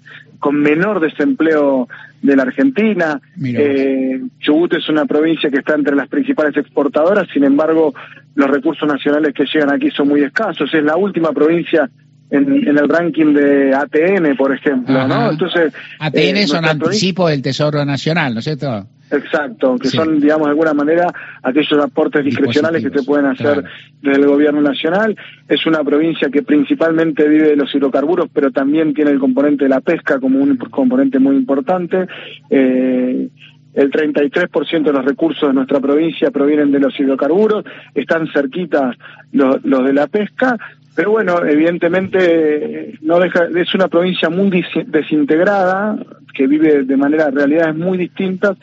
con 0.43 0.57
menor 0.61 0.99
desempleo 0.99 1.89
de 2.21 2.35
la 2.35 2.43
Argentina. 2.43 3.21
Eh, 3.45 4.21
Chubut 4.41 4.75
es 4.75 4.89
una 4.89 5.05
provincia 5.05 5.49
que 5.49 5.59
está 5.59 5.77
entre 5.77 5.95
las 5.95 6.09
principales 6.09 6.57
exportadoras, 6.57 7.29
sin 7.33 7.45
embargo, 7.45 7.95
los 8.35 8.51
recursos 8.51 8.89
nacionales 8.89 9.35
que 9.35 9.45
llegan 9.45 9.71
aquí 9.71 9.89
son 9.93 10.09
muy 10.09 10.23
escasos. 10.23 10.75
Es 10.75 10.83
la 10.83 10.97
última 10.97 11.31
provincia 11.31 11.89
en, 12.33 12.79
el 12.79 12.89
ranking 12.89 13.35
de 13.35 13.75
ATN, 13.75 14.37
por 14.37 14.55
ejemplo, 14.55 15.07
¿no? 15.07 15.31
Entonces, 15.31 15.73
ATN 15.99 16.37
eh, 16.37 16.47
son 16.47 16.65
anticipos 16.65 17.31
del 17.31 17.43
Tesoro 17.43 17.85
Nacional, 17.85 18.33
¿no 18.33 18.39
es 18.41 18.45
cierto? 18.45 18.87
Exacto, 19.11 19.77
que 19.77 19.89
son, 19.89 20.19
digamos, 20.19 20.47
de 20.47 20.53
alguna 20.53 20.73
manera 20.73 21.13
aquellos 21.43 21.79
aportes 21.85 22.25
discrecionales 22.25 22.83
que 22.83 22.99
se 22.99 23.05
pueden 23.05 23.27
hacer 23.27 23.63
desde 24.01 24.23
el 24.23 24.27
gobierno 24.27 24.63
nacional. 24.63 25.15
Es 25.47 25.67
una 25.67 25.85
provincia 25.85 26.31
que 26.31 26.43
principalmente 26.43 27.29
vive 27.29 27.51
de 27.51 27.57
los 27.57 27.75
hidrocarburos, 27.75 28.31
pero 28.33 28.51
también 28.51 28.95
tiene 28.95 29.11
el 29.11 29.19
componente 29.19 29.65
de 29.65 29.69
la 29.69 29.83
pesca 29.83 30.19
como 30.19 30.39
un 30.39 30.57
componente 30.57 31.19
muy 31.19 31.37
importante. 31.37 32.07
Eh, 32.49 33.29
el 33.75 33.91
33% 33.91 34.83
de 34.83 34.93
los 34.93 35.05
recursos 35.05 35.47
de 35.47 35.55
nuestra 35.55 35.81
provincia 35.81 36.31
provienen 36.31 36.73
de 36.73 36.81
los 36.81 36.99
hidrocarburos, 36.99 37.65
están 37.95 38.29
cerquitas 38.33 38.97
los, 39.33 39.63
los 39.65 39.85
de 39.85 39.93
la 39.93 40.07
pesca, 40.07 40.57
pero 40.95 41.11
bueno, 41.11 41.45
evidentemente 41.45 42.99
no 43.01 43.19
deja, 43.19 43.49
es 43.57 43.75
una 43.75 43.89
provincia 43.89 44.29
muy 44.29 44.65
desintegrada, 44.87 45.97
que 46.35 46.47
vive 46.47 46.85
de 46.85 46.97
manera, 46.97 47.31
realidades 47.31 47.77
muy 47.77 47.99
distintas 47.99 48.57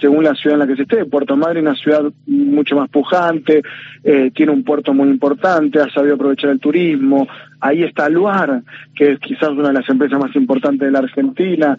según 0.00 0.24
la 0.24 0.34
ciudad 0.34 0.54
en 0.54 0.60
la 0.60 0.66
que 0.66 0.76
se 0.76 0.82
esté. 0.82 1.04
Puerto 1.04 1.36
Madre 1.36 1.60
es 1.60 1.66
una 1.66 1.76
ciudad 1.76 2.02
mucho 2.26 2.76
más 2.76 2.88
pujante, 2.90 3.62
eh, 4.02 4.30
tiene 4.34 4.52
un 4.52 4.64
puerto 4.64 4.92
muy 4.92 5.08
importante, 5.08 5.80
ha 5.80 5.88
sabido 5.90 6.14
aprovechar 6.14 6.50
el 6.50 6.60
turismo. 6.60 7.28
Ahí 7.60 7.82
está 7.82 8.08
Luar, 8.08 8.62
que 8.94 9.12
es 9.12 9.18
quizás 9.20 9.50
una 9.50 9.68
de 9.68 9.74
las 9.74 9.88
empresas 9.88 10.18
más 10.18 10.34
importantes 10.36 10.86
de 10.86 10.90
la 10.90 10.98
Argentina. 10.98 11.76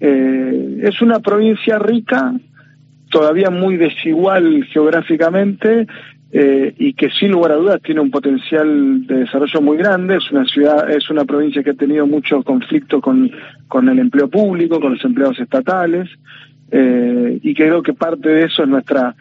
Eh, 0.00 0.80
es 0.82 1.02
una 1.02 1.20
provincia 1.20 1.78
rica, 1.78 2.32
todavía 3.10 3.50
muy 3.50 3.76
desigual 3.76 4.64
geográficamente, 4.72 5.86
eh, 6.30 6.74
y 6.78 6.92
que 6.92 7.10
sin 7.10 7.30
lugar 7.30 7.52
a 7.52 7.56
dudas 7.56 7.80
tiene 7.82 8.00
un 8.00 8.10
potencial 8.10 9.06
de 9.06 9.20
desarrollo 9.20 9.60
muy 9.62 9.78
grande. 9.78 10.16
Es 10.16 10.30
una 10.30 10.44
ciudad, 10.44 10.90
es 10.90 11.08
una 11.10 11.24
provincia 11.24 11.62
que 11.62 11.70
ha 11.70 11.74
tenido 11.74 12.06
mucho 12.06 12.42
conflicto 12.42 13.00
con, 13.00 13.30
con 13.66 13.88
el 13.88 13.98
empleo 13.98 14.28
público, 14.28 14.80
con 14.80 14.92
los 14.92 15.04
empleados 15.04 15.38
estatales, 15.40 16.08
eh, 16.70 17.38
y 17.42 17.54
creo 17.54 17.82
que 17.82 17.94
parte 17.94 18.28
de 18.28 18.44
eso 18.44 18.62
es 18.62 18.68
nuestra 18.68 19.14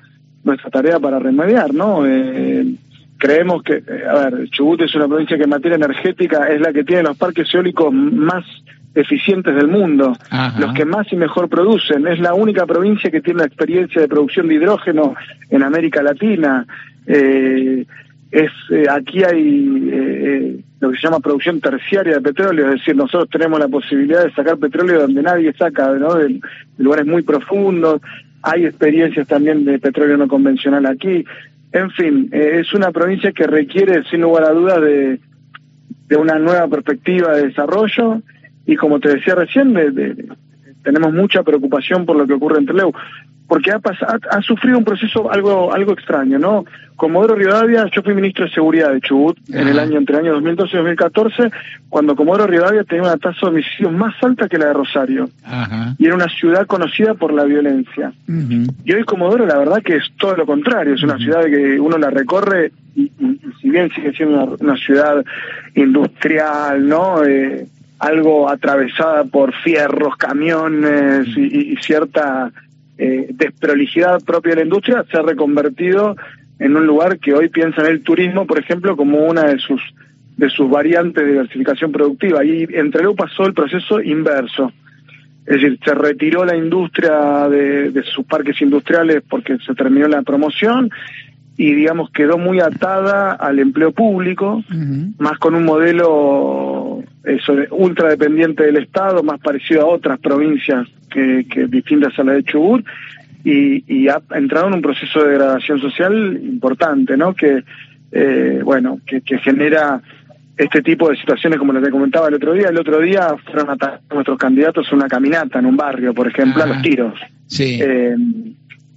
nuestra 0.43 0.69
tarea 0.69 0.99
para 0.99 1.19
remediar, 1.19 1.73
¿no? 1.73 2.05
Eh, 2.05 2.65
creemos 3.17 3.63
que, 3.63 3.83
a 4.07 4.29
ver, 4.29 4.49
Chubut 4.49 4.81
es 4.81 4.95
una 4.95 5.07
provincia 5.07 5.37
que 5.37 5.43
en 5.43 5.49
materia 5.49 5.75
energética 5.75 6.47
es 6.47 6.61
la 6.61 6.71
que 6.71 6.83
tiene 6.83 7.03
los 7.03 7.17
parques 7.17 7.53
eólicos 7.53 7.93
más 7.93 8.45
eficientes 8.97 9.55
del 9.55 9.67
mundo, 9.67 10.13
los 10.59 10.73
que 10.73 10.85
más 10.85 11.11
y 11.11 11.15
mejor 11.15 11.49
producen. 11.49 12.07
Es 12.07 12.19
la 12.19 12.33
única 12.33 12.65
provincia 12.65 13.11
que 13.11 13.21
tiene 13.21 13.37
una 13.37 13.47
experiencia 13.47 14.01
de 14.01 14.07
producción 14.07 14.47
de 14.47 14.55
hidrógeno 14.55 15.15
en 15.49 15.63
América 15.63 16.01
Latina. 16.01 16.65
Eh, 17.05 17.85
es 18.31 18.51
eh, 18.71 18.85
aquí 18.89 19.23
hay 19.23 19.89
eh, 19.91 20.59
lo 20.81 20.91
que 20.91 20.97
se 20.97 21.03
llama 21.03 21.19
producción 21.19 21.61
terciaria 21.61 22.15
de 22.15 22.21
petróleo, 22.21 22.65
es 22.65 22.79
decir, 22.79 22.95
nosotros 22.95 23.29
tenemos 23.29 23.59
la 23.59 23.67
posibilidad 23.67 24.25
de 24.25 24.33
sacar 24.33 24.57
petróleo 24.57 25.01
donde 25.01 25.21
nadie 25.21 25.53
saca, 25.53 25.93
¿no? 25.93 26.15
de, 26.15 26.41
lugares 26.77 27.05
muy 27.05 27.21
profundos. 27.21 28.01
Hay 28.41 28.65
experiencias 28.65 29.27
también 29.27 29.63
de 29.63 29.79
petróleo 29.79 30.17
no 30.17 30.27
convencional 30.27 30.85
aquí. 30.85 31.23
En 31.71 31.91
fin, 31.91 32.29
es 32.31 32.73
una 32.73 32.91
provincia 32.91 33.31
que 33.31 33.45
requiere, 33.45 34.03
sin 34.09 34.21
lugar 34.21 34.45
a 34.45 34.51
dudas, 34.51 34.81
de, 34.81 35.19
de 36.07 36.15
una 36.15 36.39
nueva 36.39 36.67
perspectiva 36.67 37.35
de 37.35 37.47
desarrollo 37.47 38.21
y 38.67 38.75
como 38.75 38.99
te 38.99 39.15
decía 39.15 39.33
recién, 39.33 39.73
tenemos 40.83 41.13
mucha 41.13 41.41
preocupación 41.41 42.05
por 42.05 42.17
lo 42.17 42.27
que 42.27 42.33
ocurre 42.33 42.59
en 42.59 42.65
Trelew, 42.65 42.91
porque 43.47 43.71
ha, 43.71 43.79
pasado, 43.79 44.19
ha 44.29 44.41
sufrido 44.41 44.77
un 44.77 44.83
proceso 44.83 45.31
algo 45.31 45.73
algo 45.73 45.93
extraño, 45.93 46.37
¿no? 46.37 46.65
Comodoro 46.97 47.35
Rivadavia, 47.35 47.85
yo 47.93 48.01
fui 48.01 48.13
ministro 48.13 48.45
de 48.45 48.51
Seguridad 48.51 48.91
de 48.91 48.99
Chubut 48.99 49.37
en 49.49 49.67
el 49.67 49.79
año 49.79 49.97
entre 49.99 50.15
el 50.15 50.25
año 50.25 50.33
2012 50.33 50.71
y 50.73 50.77
2014, 50.77 51.51
cuando 51.89 52.15
Comodoro 52.15 52.47
Rivadavia 52.47 52.83
tenía 52.83 53.03
una 53.03 53.17
tasa 53.17 53.37
de 53.43 53.47
homicidios 53.47 53.93
más 53.93 54.15
alta 54.21 54.49
que 54.49 54.57
la 54.57 54.65
de 54.67 54.73
Rosario. 54.73 55.29
Y 55.97 56.05
era 56.05 56.15
una 56.15 56.27
ciudad 56.27 56.65
conocida 56.65 57.13
por 57.13 57.31
la 57.31 57.43
violencia. 57.43 58.11
Y 58.83 58.93
hoy 58.93 59.03
Comodoro 59.03 59.45
la 59.45 59.59
verdad 59.59 59.81
que 59.83 59.97
es 59.97 60.03
todo 60.17 60.35
lo 60.35 60.45
contrario, 60.45 60.95
es 60.95 61.03
una 61.03 61.17
ciudad 61.17 61.45
que 61.45 61.79
uno 61.79 61.97
la 61.97 62.09
recorre 62.09 62.71
y, 62.95 63.11
si 63.61 63.69
bien 63.69 63.91
sigue 63.91 64.11
siendo 64.13 64.57
una, 64.59 64.75
ciudad 64.75 65.23
industrial, 65.75 66.87
¿no? 66.87 67.23
Eh, 67.23 67.67
algo 67.99 68.49
atravesada 68.49 69.25
por 69.25 69.53
fierros, 69.53 70.15
camiones 70.17 71.27
y, 71.35 71.75
cierta 71.77 72.51
eh, 72.97 73.27
desprolijidad 73.31 74.23
propia 74.23 74.51
de 74.51 74.57
la 74.57 74.63
industria, 74.63 75.05
se 75.09 75.17
ha 75.17 75.21
reconvertido 75.21 76.15
en 76.59 76.75
un 76.75 76.85
lugar 76.85 77.19
que 77.19 77.33
hoy 77.33 77.49
piensa 77.49 77.81
en 77.81 77.87
el 77.87 78.03
turismo, 78.03 78.45
por 78.45 78.59
ejemplo, 78.59 78.95
como 78.95 79.25
una 79.25 79.45
de 79.45 79.59
sus 79.59 79.81
de 80.37 80.49
sus 80.51 80.69
variantes 80.69 81.25
de 81.25 81.31
diversificación 81.31 81.91
productiva. 81.91 82.45
Y 82.45 82.67
entre 82.73 83.01
luego 83.01 83.15
pasó 83.15 83.47
el 83.47 83.55
proceso 83.55 83.99
inverso. 83.99 84.71
Es 85.47 85.55
decir, 85.55 85.79
se 85.83 85.95
retiró 85.95 86.45
la 86.45 86.55
industria 86.55 87.49
de, 87.49 87.89
de 87.89 88.03
sus 88.03 88.23
parques 88.25 88.61
industriales 88.61 89.23
porque 89.27 89.57
se 89.65 89.73
terminó 89.73 90.07
la 90.07 90.21
promoción 90.21 90.91
y 91.57 91.73
digamos 91.73 92.11
quedó 92.11 92.37
muy 92.37 92.59
atada 92.59 93.31
al 93.31 93.57
empleo 93.57 93.91
público, 93.91 94.63
más 95.17 95.39
con 95.39 95.55
un 95.55 95.65
modelo 95.65 96.96
eso, 97.27 97.53
ultra 97.71 98.09
dependiente 98.09 98.63
del 98.63 98.77
Estado, 98.77 99.21
más 99.21 99.39
parecido 99.39 99.81
a 99.81 99.85
otras 99.85 100.19
provincias 100.19 100.87
que, 101.09 101.45
distintas 101.67 102.17
a 102.17 102.23
la 102.23 102.33
de 102.33 102.43
Chubut, 102.43 102.85
y, 103.43 104.07
ha 104.07 104.21
entrado 104.31 104.67
en 104.67 104.75
un 104.75 104.81
proceso 104.81 105.23
de 105.23 105.31
degradación 105.31 105.79
social 105.79 106.39
importante, 106.41 107.15
¿no? 107.15 107.33
Que, 107.33 107.63
eh, 108.11 108.61
bueno, 108.63 108.99
que, 109.05 109.21
genera 109.39 110.01
este 110.57 110.81
tipo 110.81 111.09
de 111.09 111.17
situaciones 111.17 111.59
como 111.59 111.71
lo 111.71 111.81
que 111.81 111.91
comentaba 111.91 112.27
el 112.29 112.33
otro 112.33 112.53
día. 112.53 112.69
El 112.69 112.79
otro 112.79 112.99
día 112.99 113.35
fueron 113.45 113.77
a 113.79 113.99
nuestros 114.11 114.37
candidatos 114.37 114.91
una 114.91 115.07
caminata 115.07 115.59
en 115.59 115.67
un 115.67 115.77
barrio, 115.77 116.13
por 116.13 116.27
ejemplo, 116.27 116.63
a 116.63 116.67
los 116.67 116.81
tiros. 116.81 117.13
Sí. 117.45 117.79
Eh, 117.81 118.15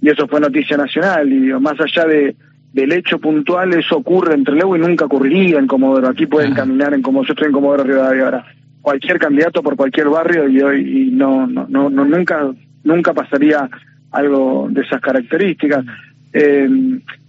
y 0.01 0.09
eso 0.09 0.27
fue 0.27 0.39
noticia 0.39 0.75
nacional, 0.75 1.31
y 1.31 1.53
más 1.59 1.79
allá 1.79 2.05
de 2.05 2.35
del 2.73 2.93
hecho 2.93 3.19
puntual, 3.19 3.73
eso 3.73 3.97
ocurre 3.97 4.33
entre 4.33 4.53
Trelew 4.53 4.75
y 4.75 4.79
nunca 4.79 5.05
ocurriría 5.05 5.59
en 5.59 5.67
Comodoro. 5.67 6.07
Aquí 6.07 6.25
pueden 6.25 6.53
caminar 6.53 6.93
en 6.93 7.01
como 7.01 7.23
yo 7.23 7.33
estoy 7.33 7.47
en 7.47 7.53
Comodoro 7.53 7.83
Rivadavia 7.83 8.23
ahora. 8.23 8.45
Cualquier 8.81 9.19
candidato 9.19 9.61
por 9.61 9.75
cualquier 9.75 10.09
barrio 10.09 10.47
y 10.47 10.61
hoy 10.61 11.07
y 11.07 11.11
no, 11.11 11.45
no, 11.47 11.67
no, 11.67 11.89
nunca, 11.89 12.49
nunca 12.83 13.13
pasaría 13.13 13.69
algo 14.11 14.67
de 14.71 14.81
esas 14.81 15.01
características. 15.01 15.85
Eh, 16.33 16.69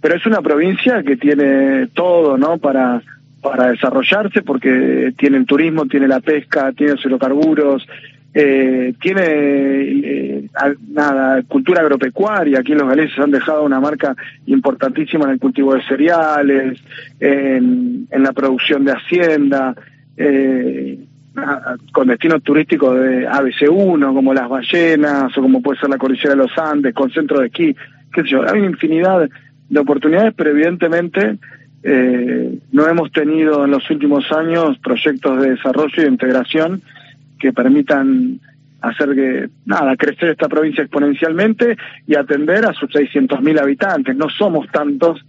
pero 0.01 0.15
es 0.15 0.25
una 0.25 0.41
provincia 0.41 1.03
que 1.03 1.17
tiene 1.17 1.87
todo, 1.87 2.37
¿no? 2.37 2.57
Para, 2.57 3.01
para 3.41 3.67
desarrollarse 3.67 4.41
porque 4.41 5.13
tiene 5.17 5.37
el 5.37 5.45
turismo, 5.45 5.85
tiene 5.85 6.07
la 6.07 6.21
pesca, 6.21 6.71
tiene 6.71 6.93
los 6.93 7.05
hidrocarburos, 7.05 7.85
eh, 8.35 8.93
tiene 8.99 9.23
eh, 9.25 10.49
nada 10.89 11.43
cultura 11.43 11.81
agropecuaria. 11.81 12.59
Aquí 12.59 12.73
los 12.73 12.87
galeses 12.87 13.19
han 13.19 13.31
dejado 13.31 13.63
una 13.63 13.79
marca 13.79 14.15
importantísima 14.47 15.25
en 15.25 15.31
el 15.31 15.39
cultivo 15.39 15.75
de 15.75 15.83
cereales, 15.83 16.79
en, 17.19 18.07
la 18.11 18.33
producción 18.33 18.85
de 18.85 18.93
hacienda, 18.93 19.75
eh, 20.17 20.99
con 21.91 22.07
destinos 22.07 22.41
turísticos 22.41 22.99
de 22.99 23.27
ABC1, 23.27 24.13
como 24.13 24.33
las 24.33 24.49
ballenas, 24.49 25.37
o 25.37 25.41
como 25.41 25.61
puede 25.61 25.79
ser 25.79 25.89
la 25.89 25.97
cordillera 25.97 26.31
de 26.31 26.37
los 26.37 26.57
Andes, 26.57 26.93
con 26.93 27.11
centro 27.11 27.39
de 27.39 27.47
esquí, 27.47 27.75
qué 28.13 28.23
sé 28.23 28.29
yo. 28.29 28.41
Hay 28.47 28.59
una 28.59 28.69
infinidad 28.69 29.29
de 29.69 29.79
oportunidades, 29.79 30.33
pero 30.35 30.51
evidentemente 30.51 31.37
eh, 31.83 32.59
no 32.71 32.87
hemos 32.87 33.11
tenido 33.11 33.65
en 33.65 33.71
los 33.71 33.89
últimos 33.89 34.31
años 34.31 34.77
proyectos 34.79 35.41
de 35.41 35.51
desarrollo 35.51 35.93
y 35.97 36.01
de 36.01 36.09
integración 36.09 36.81
que 37.43 37.51
permitan 37.51 38.39
hacer 38.79 39.09
que, 39.13 39.49
nada, 39.65 39.97
crecer 39.97 40.29
esta 40.29 40.47
provincia 40.47 40.81
exponencialmente 40.81 41.77
y 42.07 42.15
atender 42.15 42.65
a 42.65 42.73
sus 42.73 42.89
600.000 42.89 43.61
habitantes. 43.61 44.15
No 44.15 44.29
somos 44.29 44.67
tantos 44.71 45.25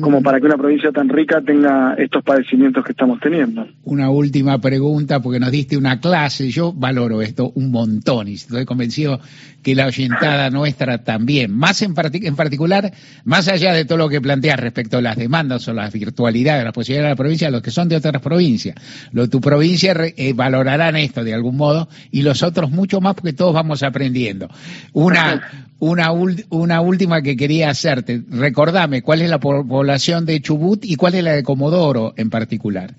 como 0.00 0.22
para 0.22 0.40
que 0.40 0.46
una 0.46 0.56
provincia 0.56 0.90
tan 0.90 1.08
rica 1.08 1.40
tenga 1.40 1.94
estos 1.94 2.22
padecimientos 2.22 2.84
que 2.84 2.92
estamos 2.92 3.20
teniendo. 3.20 3.66
Una 3.84 4.10
última 4.10 4.60
pregunta, 4.60 5.20
porque 5.20 5.40
nos 5.40 5.50
diste 5.50 5.76
una 5.76 6.00
clase, 6.00 6.50
yo 6.50 6.72
valoro 6.72 7.22
esto 7.22 7.52
un 7.54 7.70
montón 7.70 8.28
y 8.28 8.34
estoy 8.34 8.64
convencido 8.64 9.20
que 9.62 9.74
la 9.74 9.86
oyentada 9.86 10.50
nuestra 10.50 11.04
también, 11.04 11.52
más 11.52 11.82
en, 11.82 11.94
en 12.12 12.36
particular, 12.36 12.92
más 13.24 13.48
allá 13.48 13.72
de 13.72 13.84
todo 13.84 13.98
lo 13.98 14.08
que 14.08 14.20
planteas 14.20 14.60
respecto 14.60 14.98
a 14.98 15.02
las 15.02 15.16
demandas 15.16 15.66
o 15.68 15.72
las 15.72 15.92
virtualidades, 15.92 16.64
las 16.64 16.72
posibilidades 16.72 17.06
de 17.06 17.12
la 17.12 17.16
provincia, 17.16 17.50
los 17.50 17.62
que 17.62 17.70
son 17.70 17.88
de 17.88 17.96
otras 17.96 18.22
provincias, 18.22 18.76
lo 19.12 19.22
de 19.22 19.28
tu 19.28 19.40
provincia 19.40 19.94
eh, 19.98 20.32
valorarán 20.32 20.96
esto 20.96 21.24
de 21.24 21.34
algún 21.34 21.56
modo 21.56 21.88
y 22.10 22.22
los 22.22 22.42
otros 22.42 22.70
mucho 22.70 23.00
más 23.00 23.14
porque 23.14 23.32
todos 23.32 23.52
vamos 23.52 23.82
aprendiendo. 23.82 24.48
Una, 24.92 25.68
una, 25.80 26.12
una 26.12 26.80
última 26.80 27.22
que 27.22 27.36
quería 27.36 27.70
hacerte. 27.70 28.22
Recordame, 28.30 29.02
¿cuál 29.02 29.22
es 29.22 29.30
la 29.30 29.38
población 29.68 30.26
de 30.26 30.40
Chubut 30.40 30.84
y 30.84 30.96
cuál 30.96 31.14
es 31.14 31.24
la 31.24 31.32
de 31.32 31.42
Comodoro 31.42 32.14
en 32.16 32.30
particular? 32.30 32.90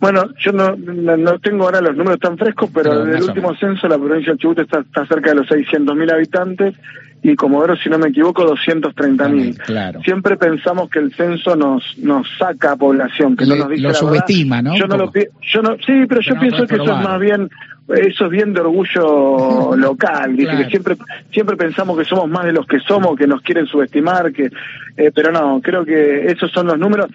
Bueno, 0.00 0.26
yo 0.38 0.52
no, 0.52 0.76
no 0.76 1.38
tengo 1.40 1.64
ahora 1.64 1.80
los 1.80 1.96
números 1.96 2.20
tan 2.20 2.38
frescos, 2.38 2.70
pero, 2.72 3.04
desde 3.04 3.18
el 3.18 3.24
último 3.24 3.56
censo 3.56 3.88
la 3.88 3.98
provincia 3.98 4.32
de 4.32 4.38
Chubut 4.38 4.60
está, 4.60 4.80
está 4.80 5.06
cerca 5.06 5.30
de 5.30 5.36
los 5.36 5.48
600.000 5.48 6.12
habitantes 6.12 6.74
y 7.22 7.34
Comodoro, 7.34 7.76
si 7.76 7.88
no 7.88 7.98
me 7.98 8.08
equivoco, 8.08 8.44
230.000. 8.54 9.30
mil. 9.30 9.58
Claro. 9.58 10.00
Siempre 10.02 10.36
pensamos 10.36 10.88
que 10.88 10.98
el 11.00 11.12
censo 11.14 11.56
nos 11.56 11.98
nos 11.98 12.26
saca 12.38 12.76
población, 12.76 13.36
que 13.36 13.46
no 13.46 13.56
nos 13.56 13.68
dice 13.68 13.82
Lo 13.82 13.94
subestima, 13.94 14.62
¿no? 14.62 14.76
Yo 14.76 14.86
no 14.86 14.96
lo 14.96 15.12
yo 15.12 15.62
no, 15.62 15.76
sí, 15.84 16.06
pero 16.08 16.20
yo 16.20 16.38
pienso 16.38 16.66
que 16.66 16.76
eso 16.76 16.84
es 16.84 17.04
más 17.04 17.20
bien 17.20 17.48
eso 17.88 18.26
es 18.26 18.30
bien 18.30 18.52
de 18.52 18.60
orgullo 18.60 19.74
local, 19.76 20.36
dice 20.36 20.56
que 20.56 20.64
siempre 20.66 20.96
siempre 21.32 21.56
pensamos 21.56 21.98
que 21.98 22.04
somos 22.04 22.28
más 22.28 22.44
de 22.44 22.52
los 22.52 22.66
que 22.66 22.80
somos, 22.80 23.16
que 23.16 23.26
nos 23.26 23.40
quieren 23.42 23.66
subestimar, 23.66 24.32
que 24.32 24.50
eh, 24.96 25.10
pero 25.14 25.32
no, 25.32 25.60
creo 25.62 25.84
que 25.84 26.26
esos 26.26 26.50
son 26.52 26.66
los 26.66 26.78
números 26.78 27.06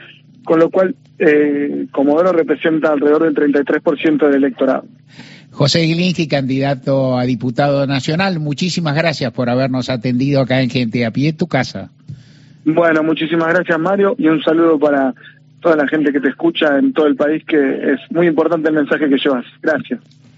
con 0.43 0.60
lo 0.60 0.69
cual 0.69 0.95
eh, 1.19 1.86
Comodoro 1.91 2.33
representa 2.33 2.91
alrededor 2.91 3.24
del 3.24 3.36
33% 3.36 4.25
del 4.25 4.36
electorado. 4.36 4.83
José 5.53 5.86
Gilinski, 5.86 6.27
candidato 6.27 7.17
a 7.17 7.24
diputado 7.25 7.86
nacional, 7.86 8.39
muchísimas 8.39 8.95
gracias 8.95 9.31
por 9.31 9.50
habernos 9.50 9.89
atendido 9.89 10.41
acá 10.41 10.62
en 10.62 10.69
Gente 10.69 11.05
a 11.05 11.12
Pie, 11.12 11.33
tu 11.33 11.48
casa. 11.48 11.91
Bueno, 12.65 13.03
muchísimas 13.03 13.50
gracias 13.50 13.77
Mario 13.77 14.15
y 14.17 14.27
un 14.27 14.41
saludo 14.41 14.79
para 14.79 15.13
toda 15.62 15.75
la 15.75 15.88
gente 15.88 16.12
que 16.12 16.19
te 16.19 16.29
escucha 16.29 16.79
en 16.79 16.91
todo 16.91 17.07
el 17.07 17.15
país, 17.15 17.43
que 17.45 17.57
es 17.57 18.00
muy 18.10 18.27
importante 18.27 18.69
el 18.69 18.75
mensaje 18.75 19.07
que 19.07 19.17
llevas. 19.17 19.45
Gracias. 19.62 20.00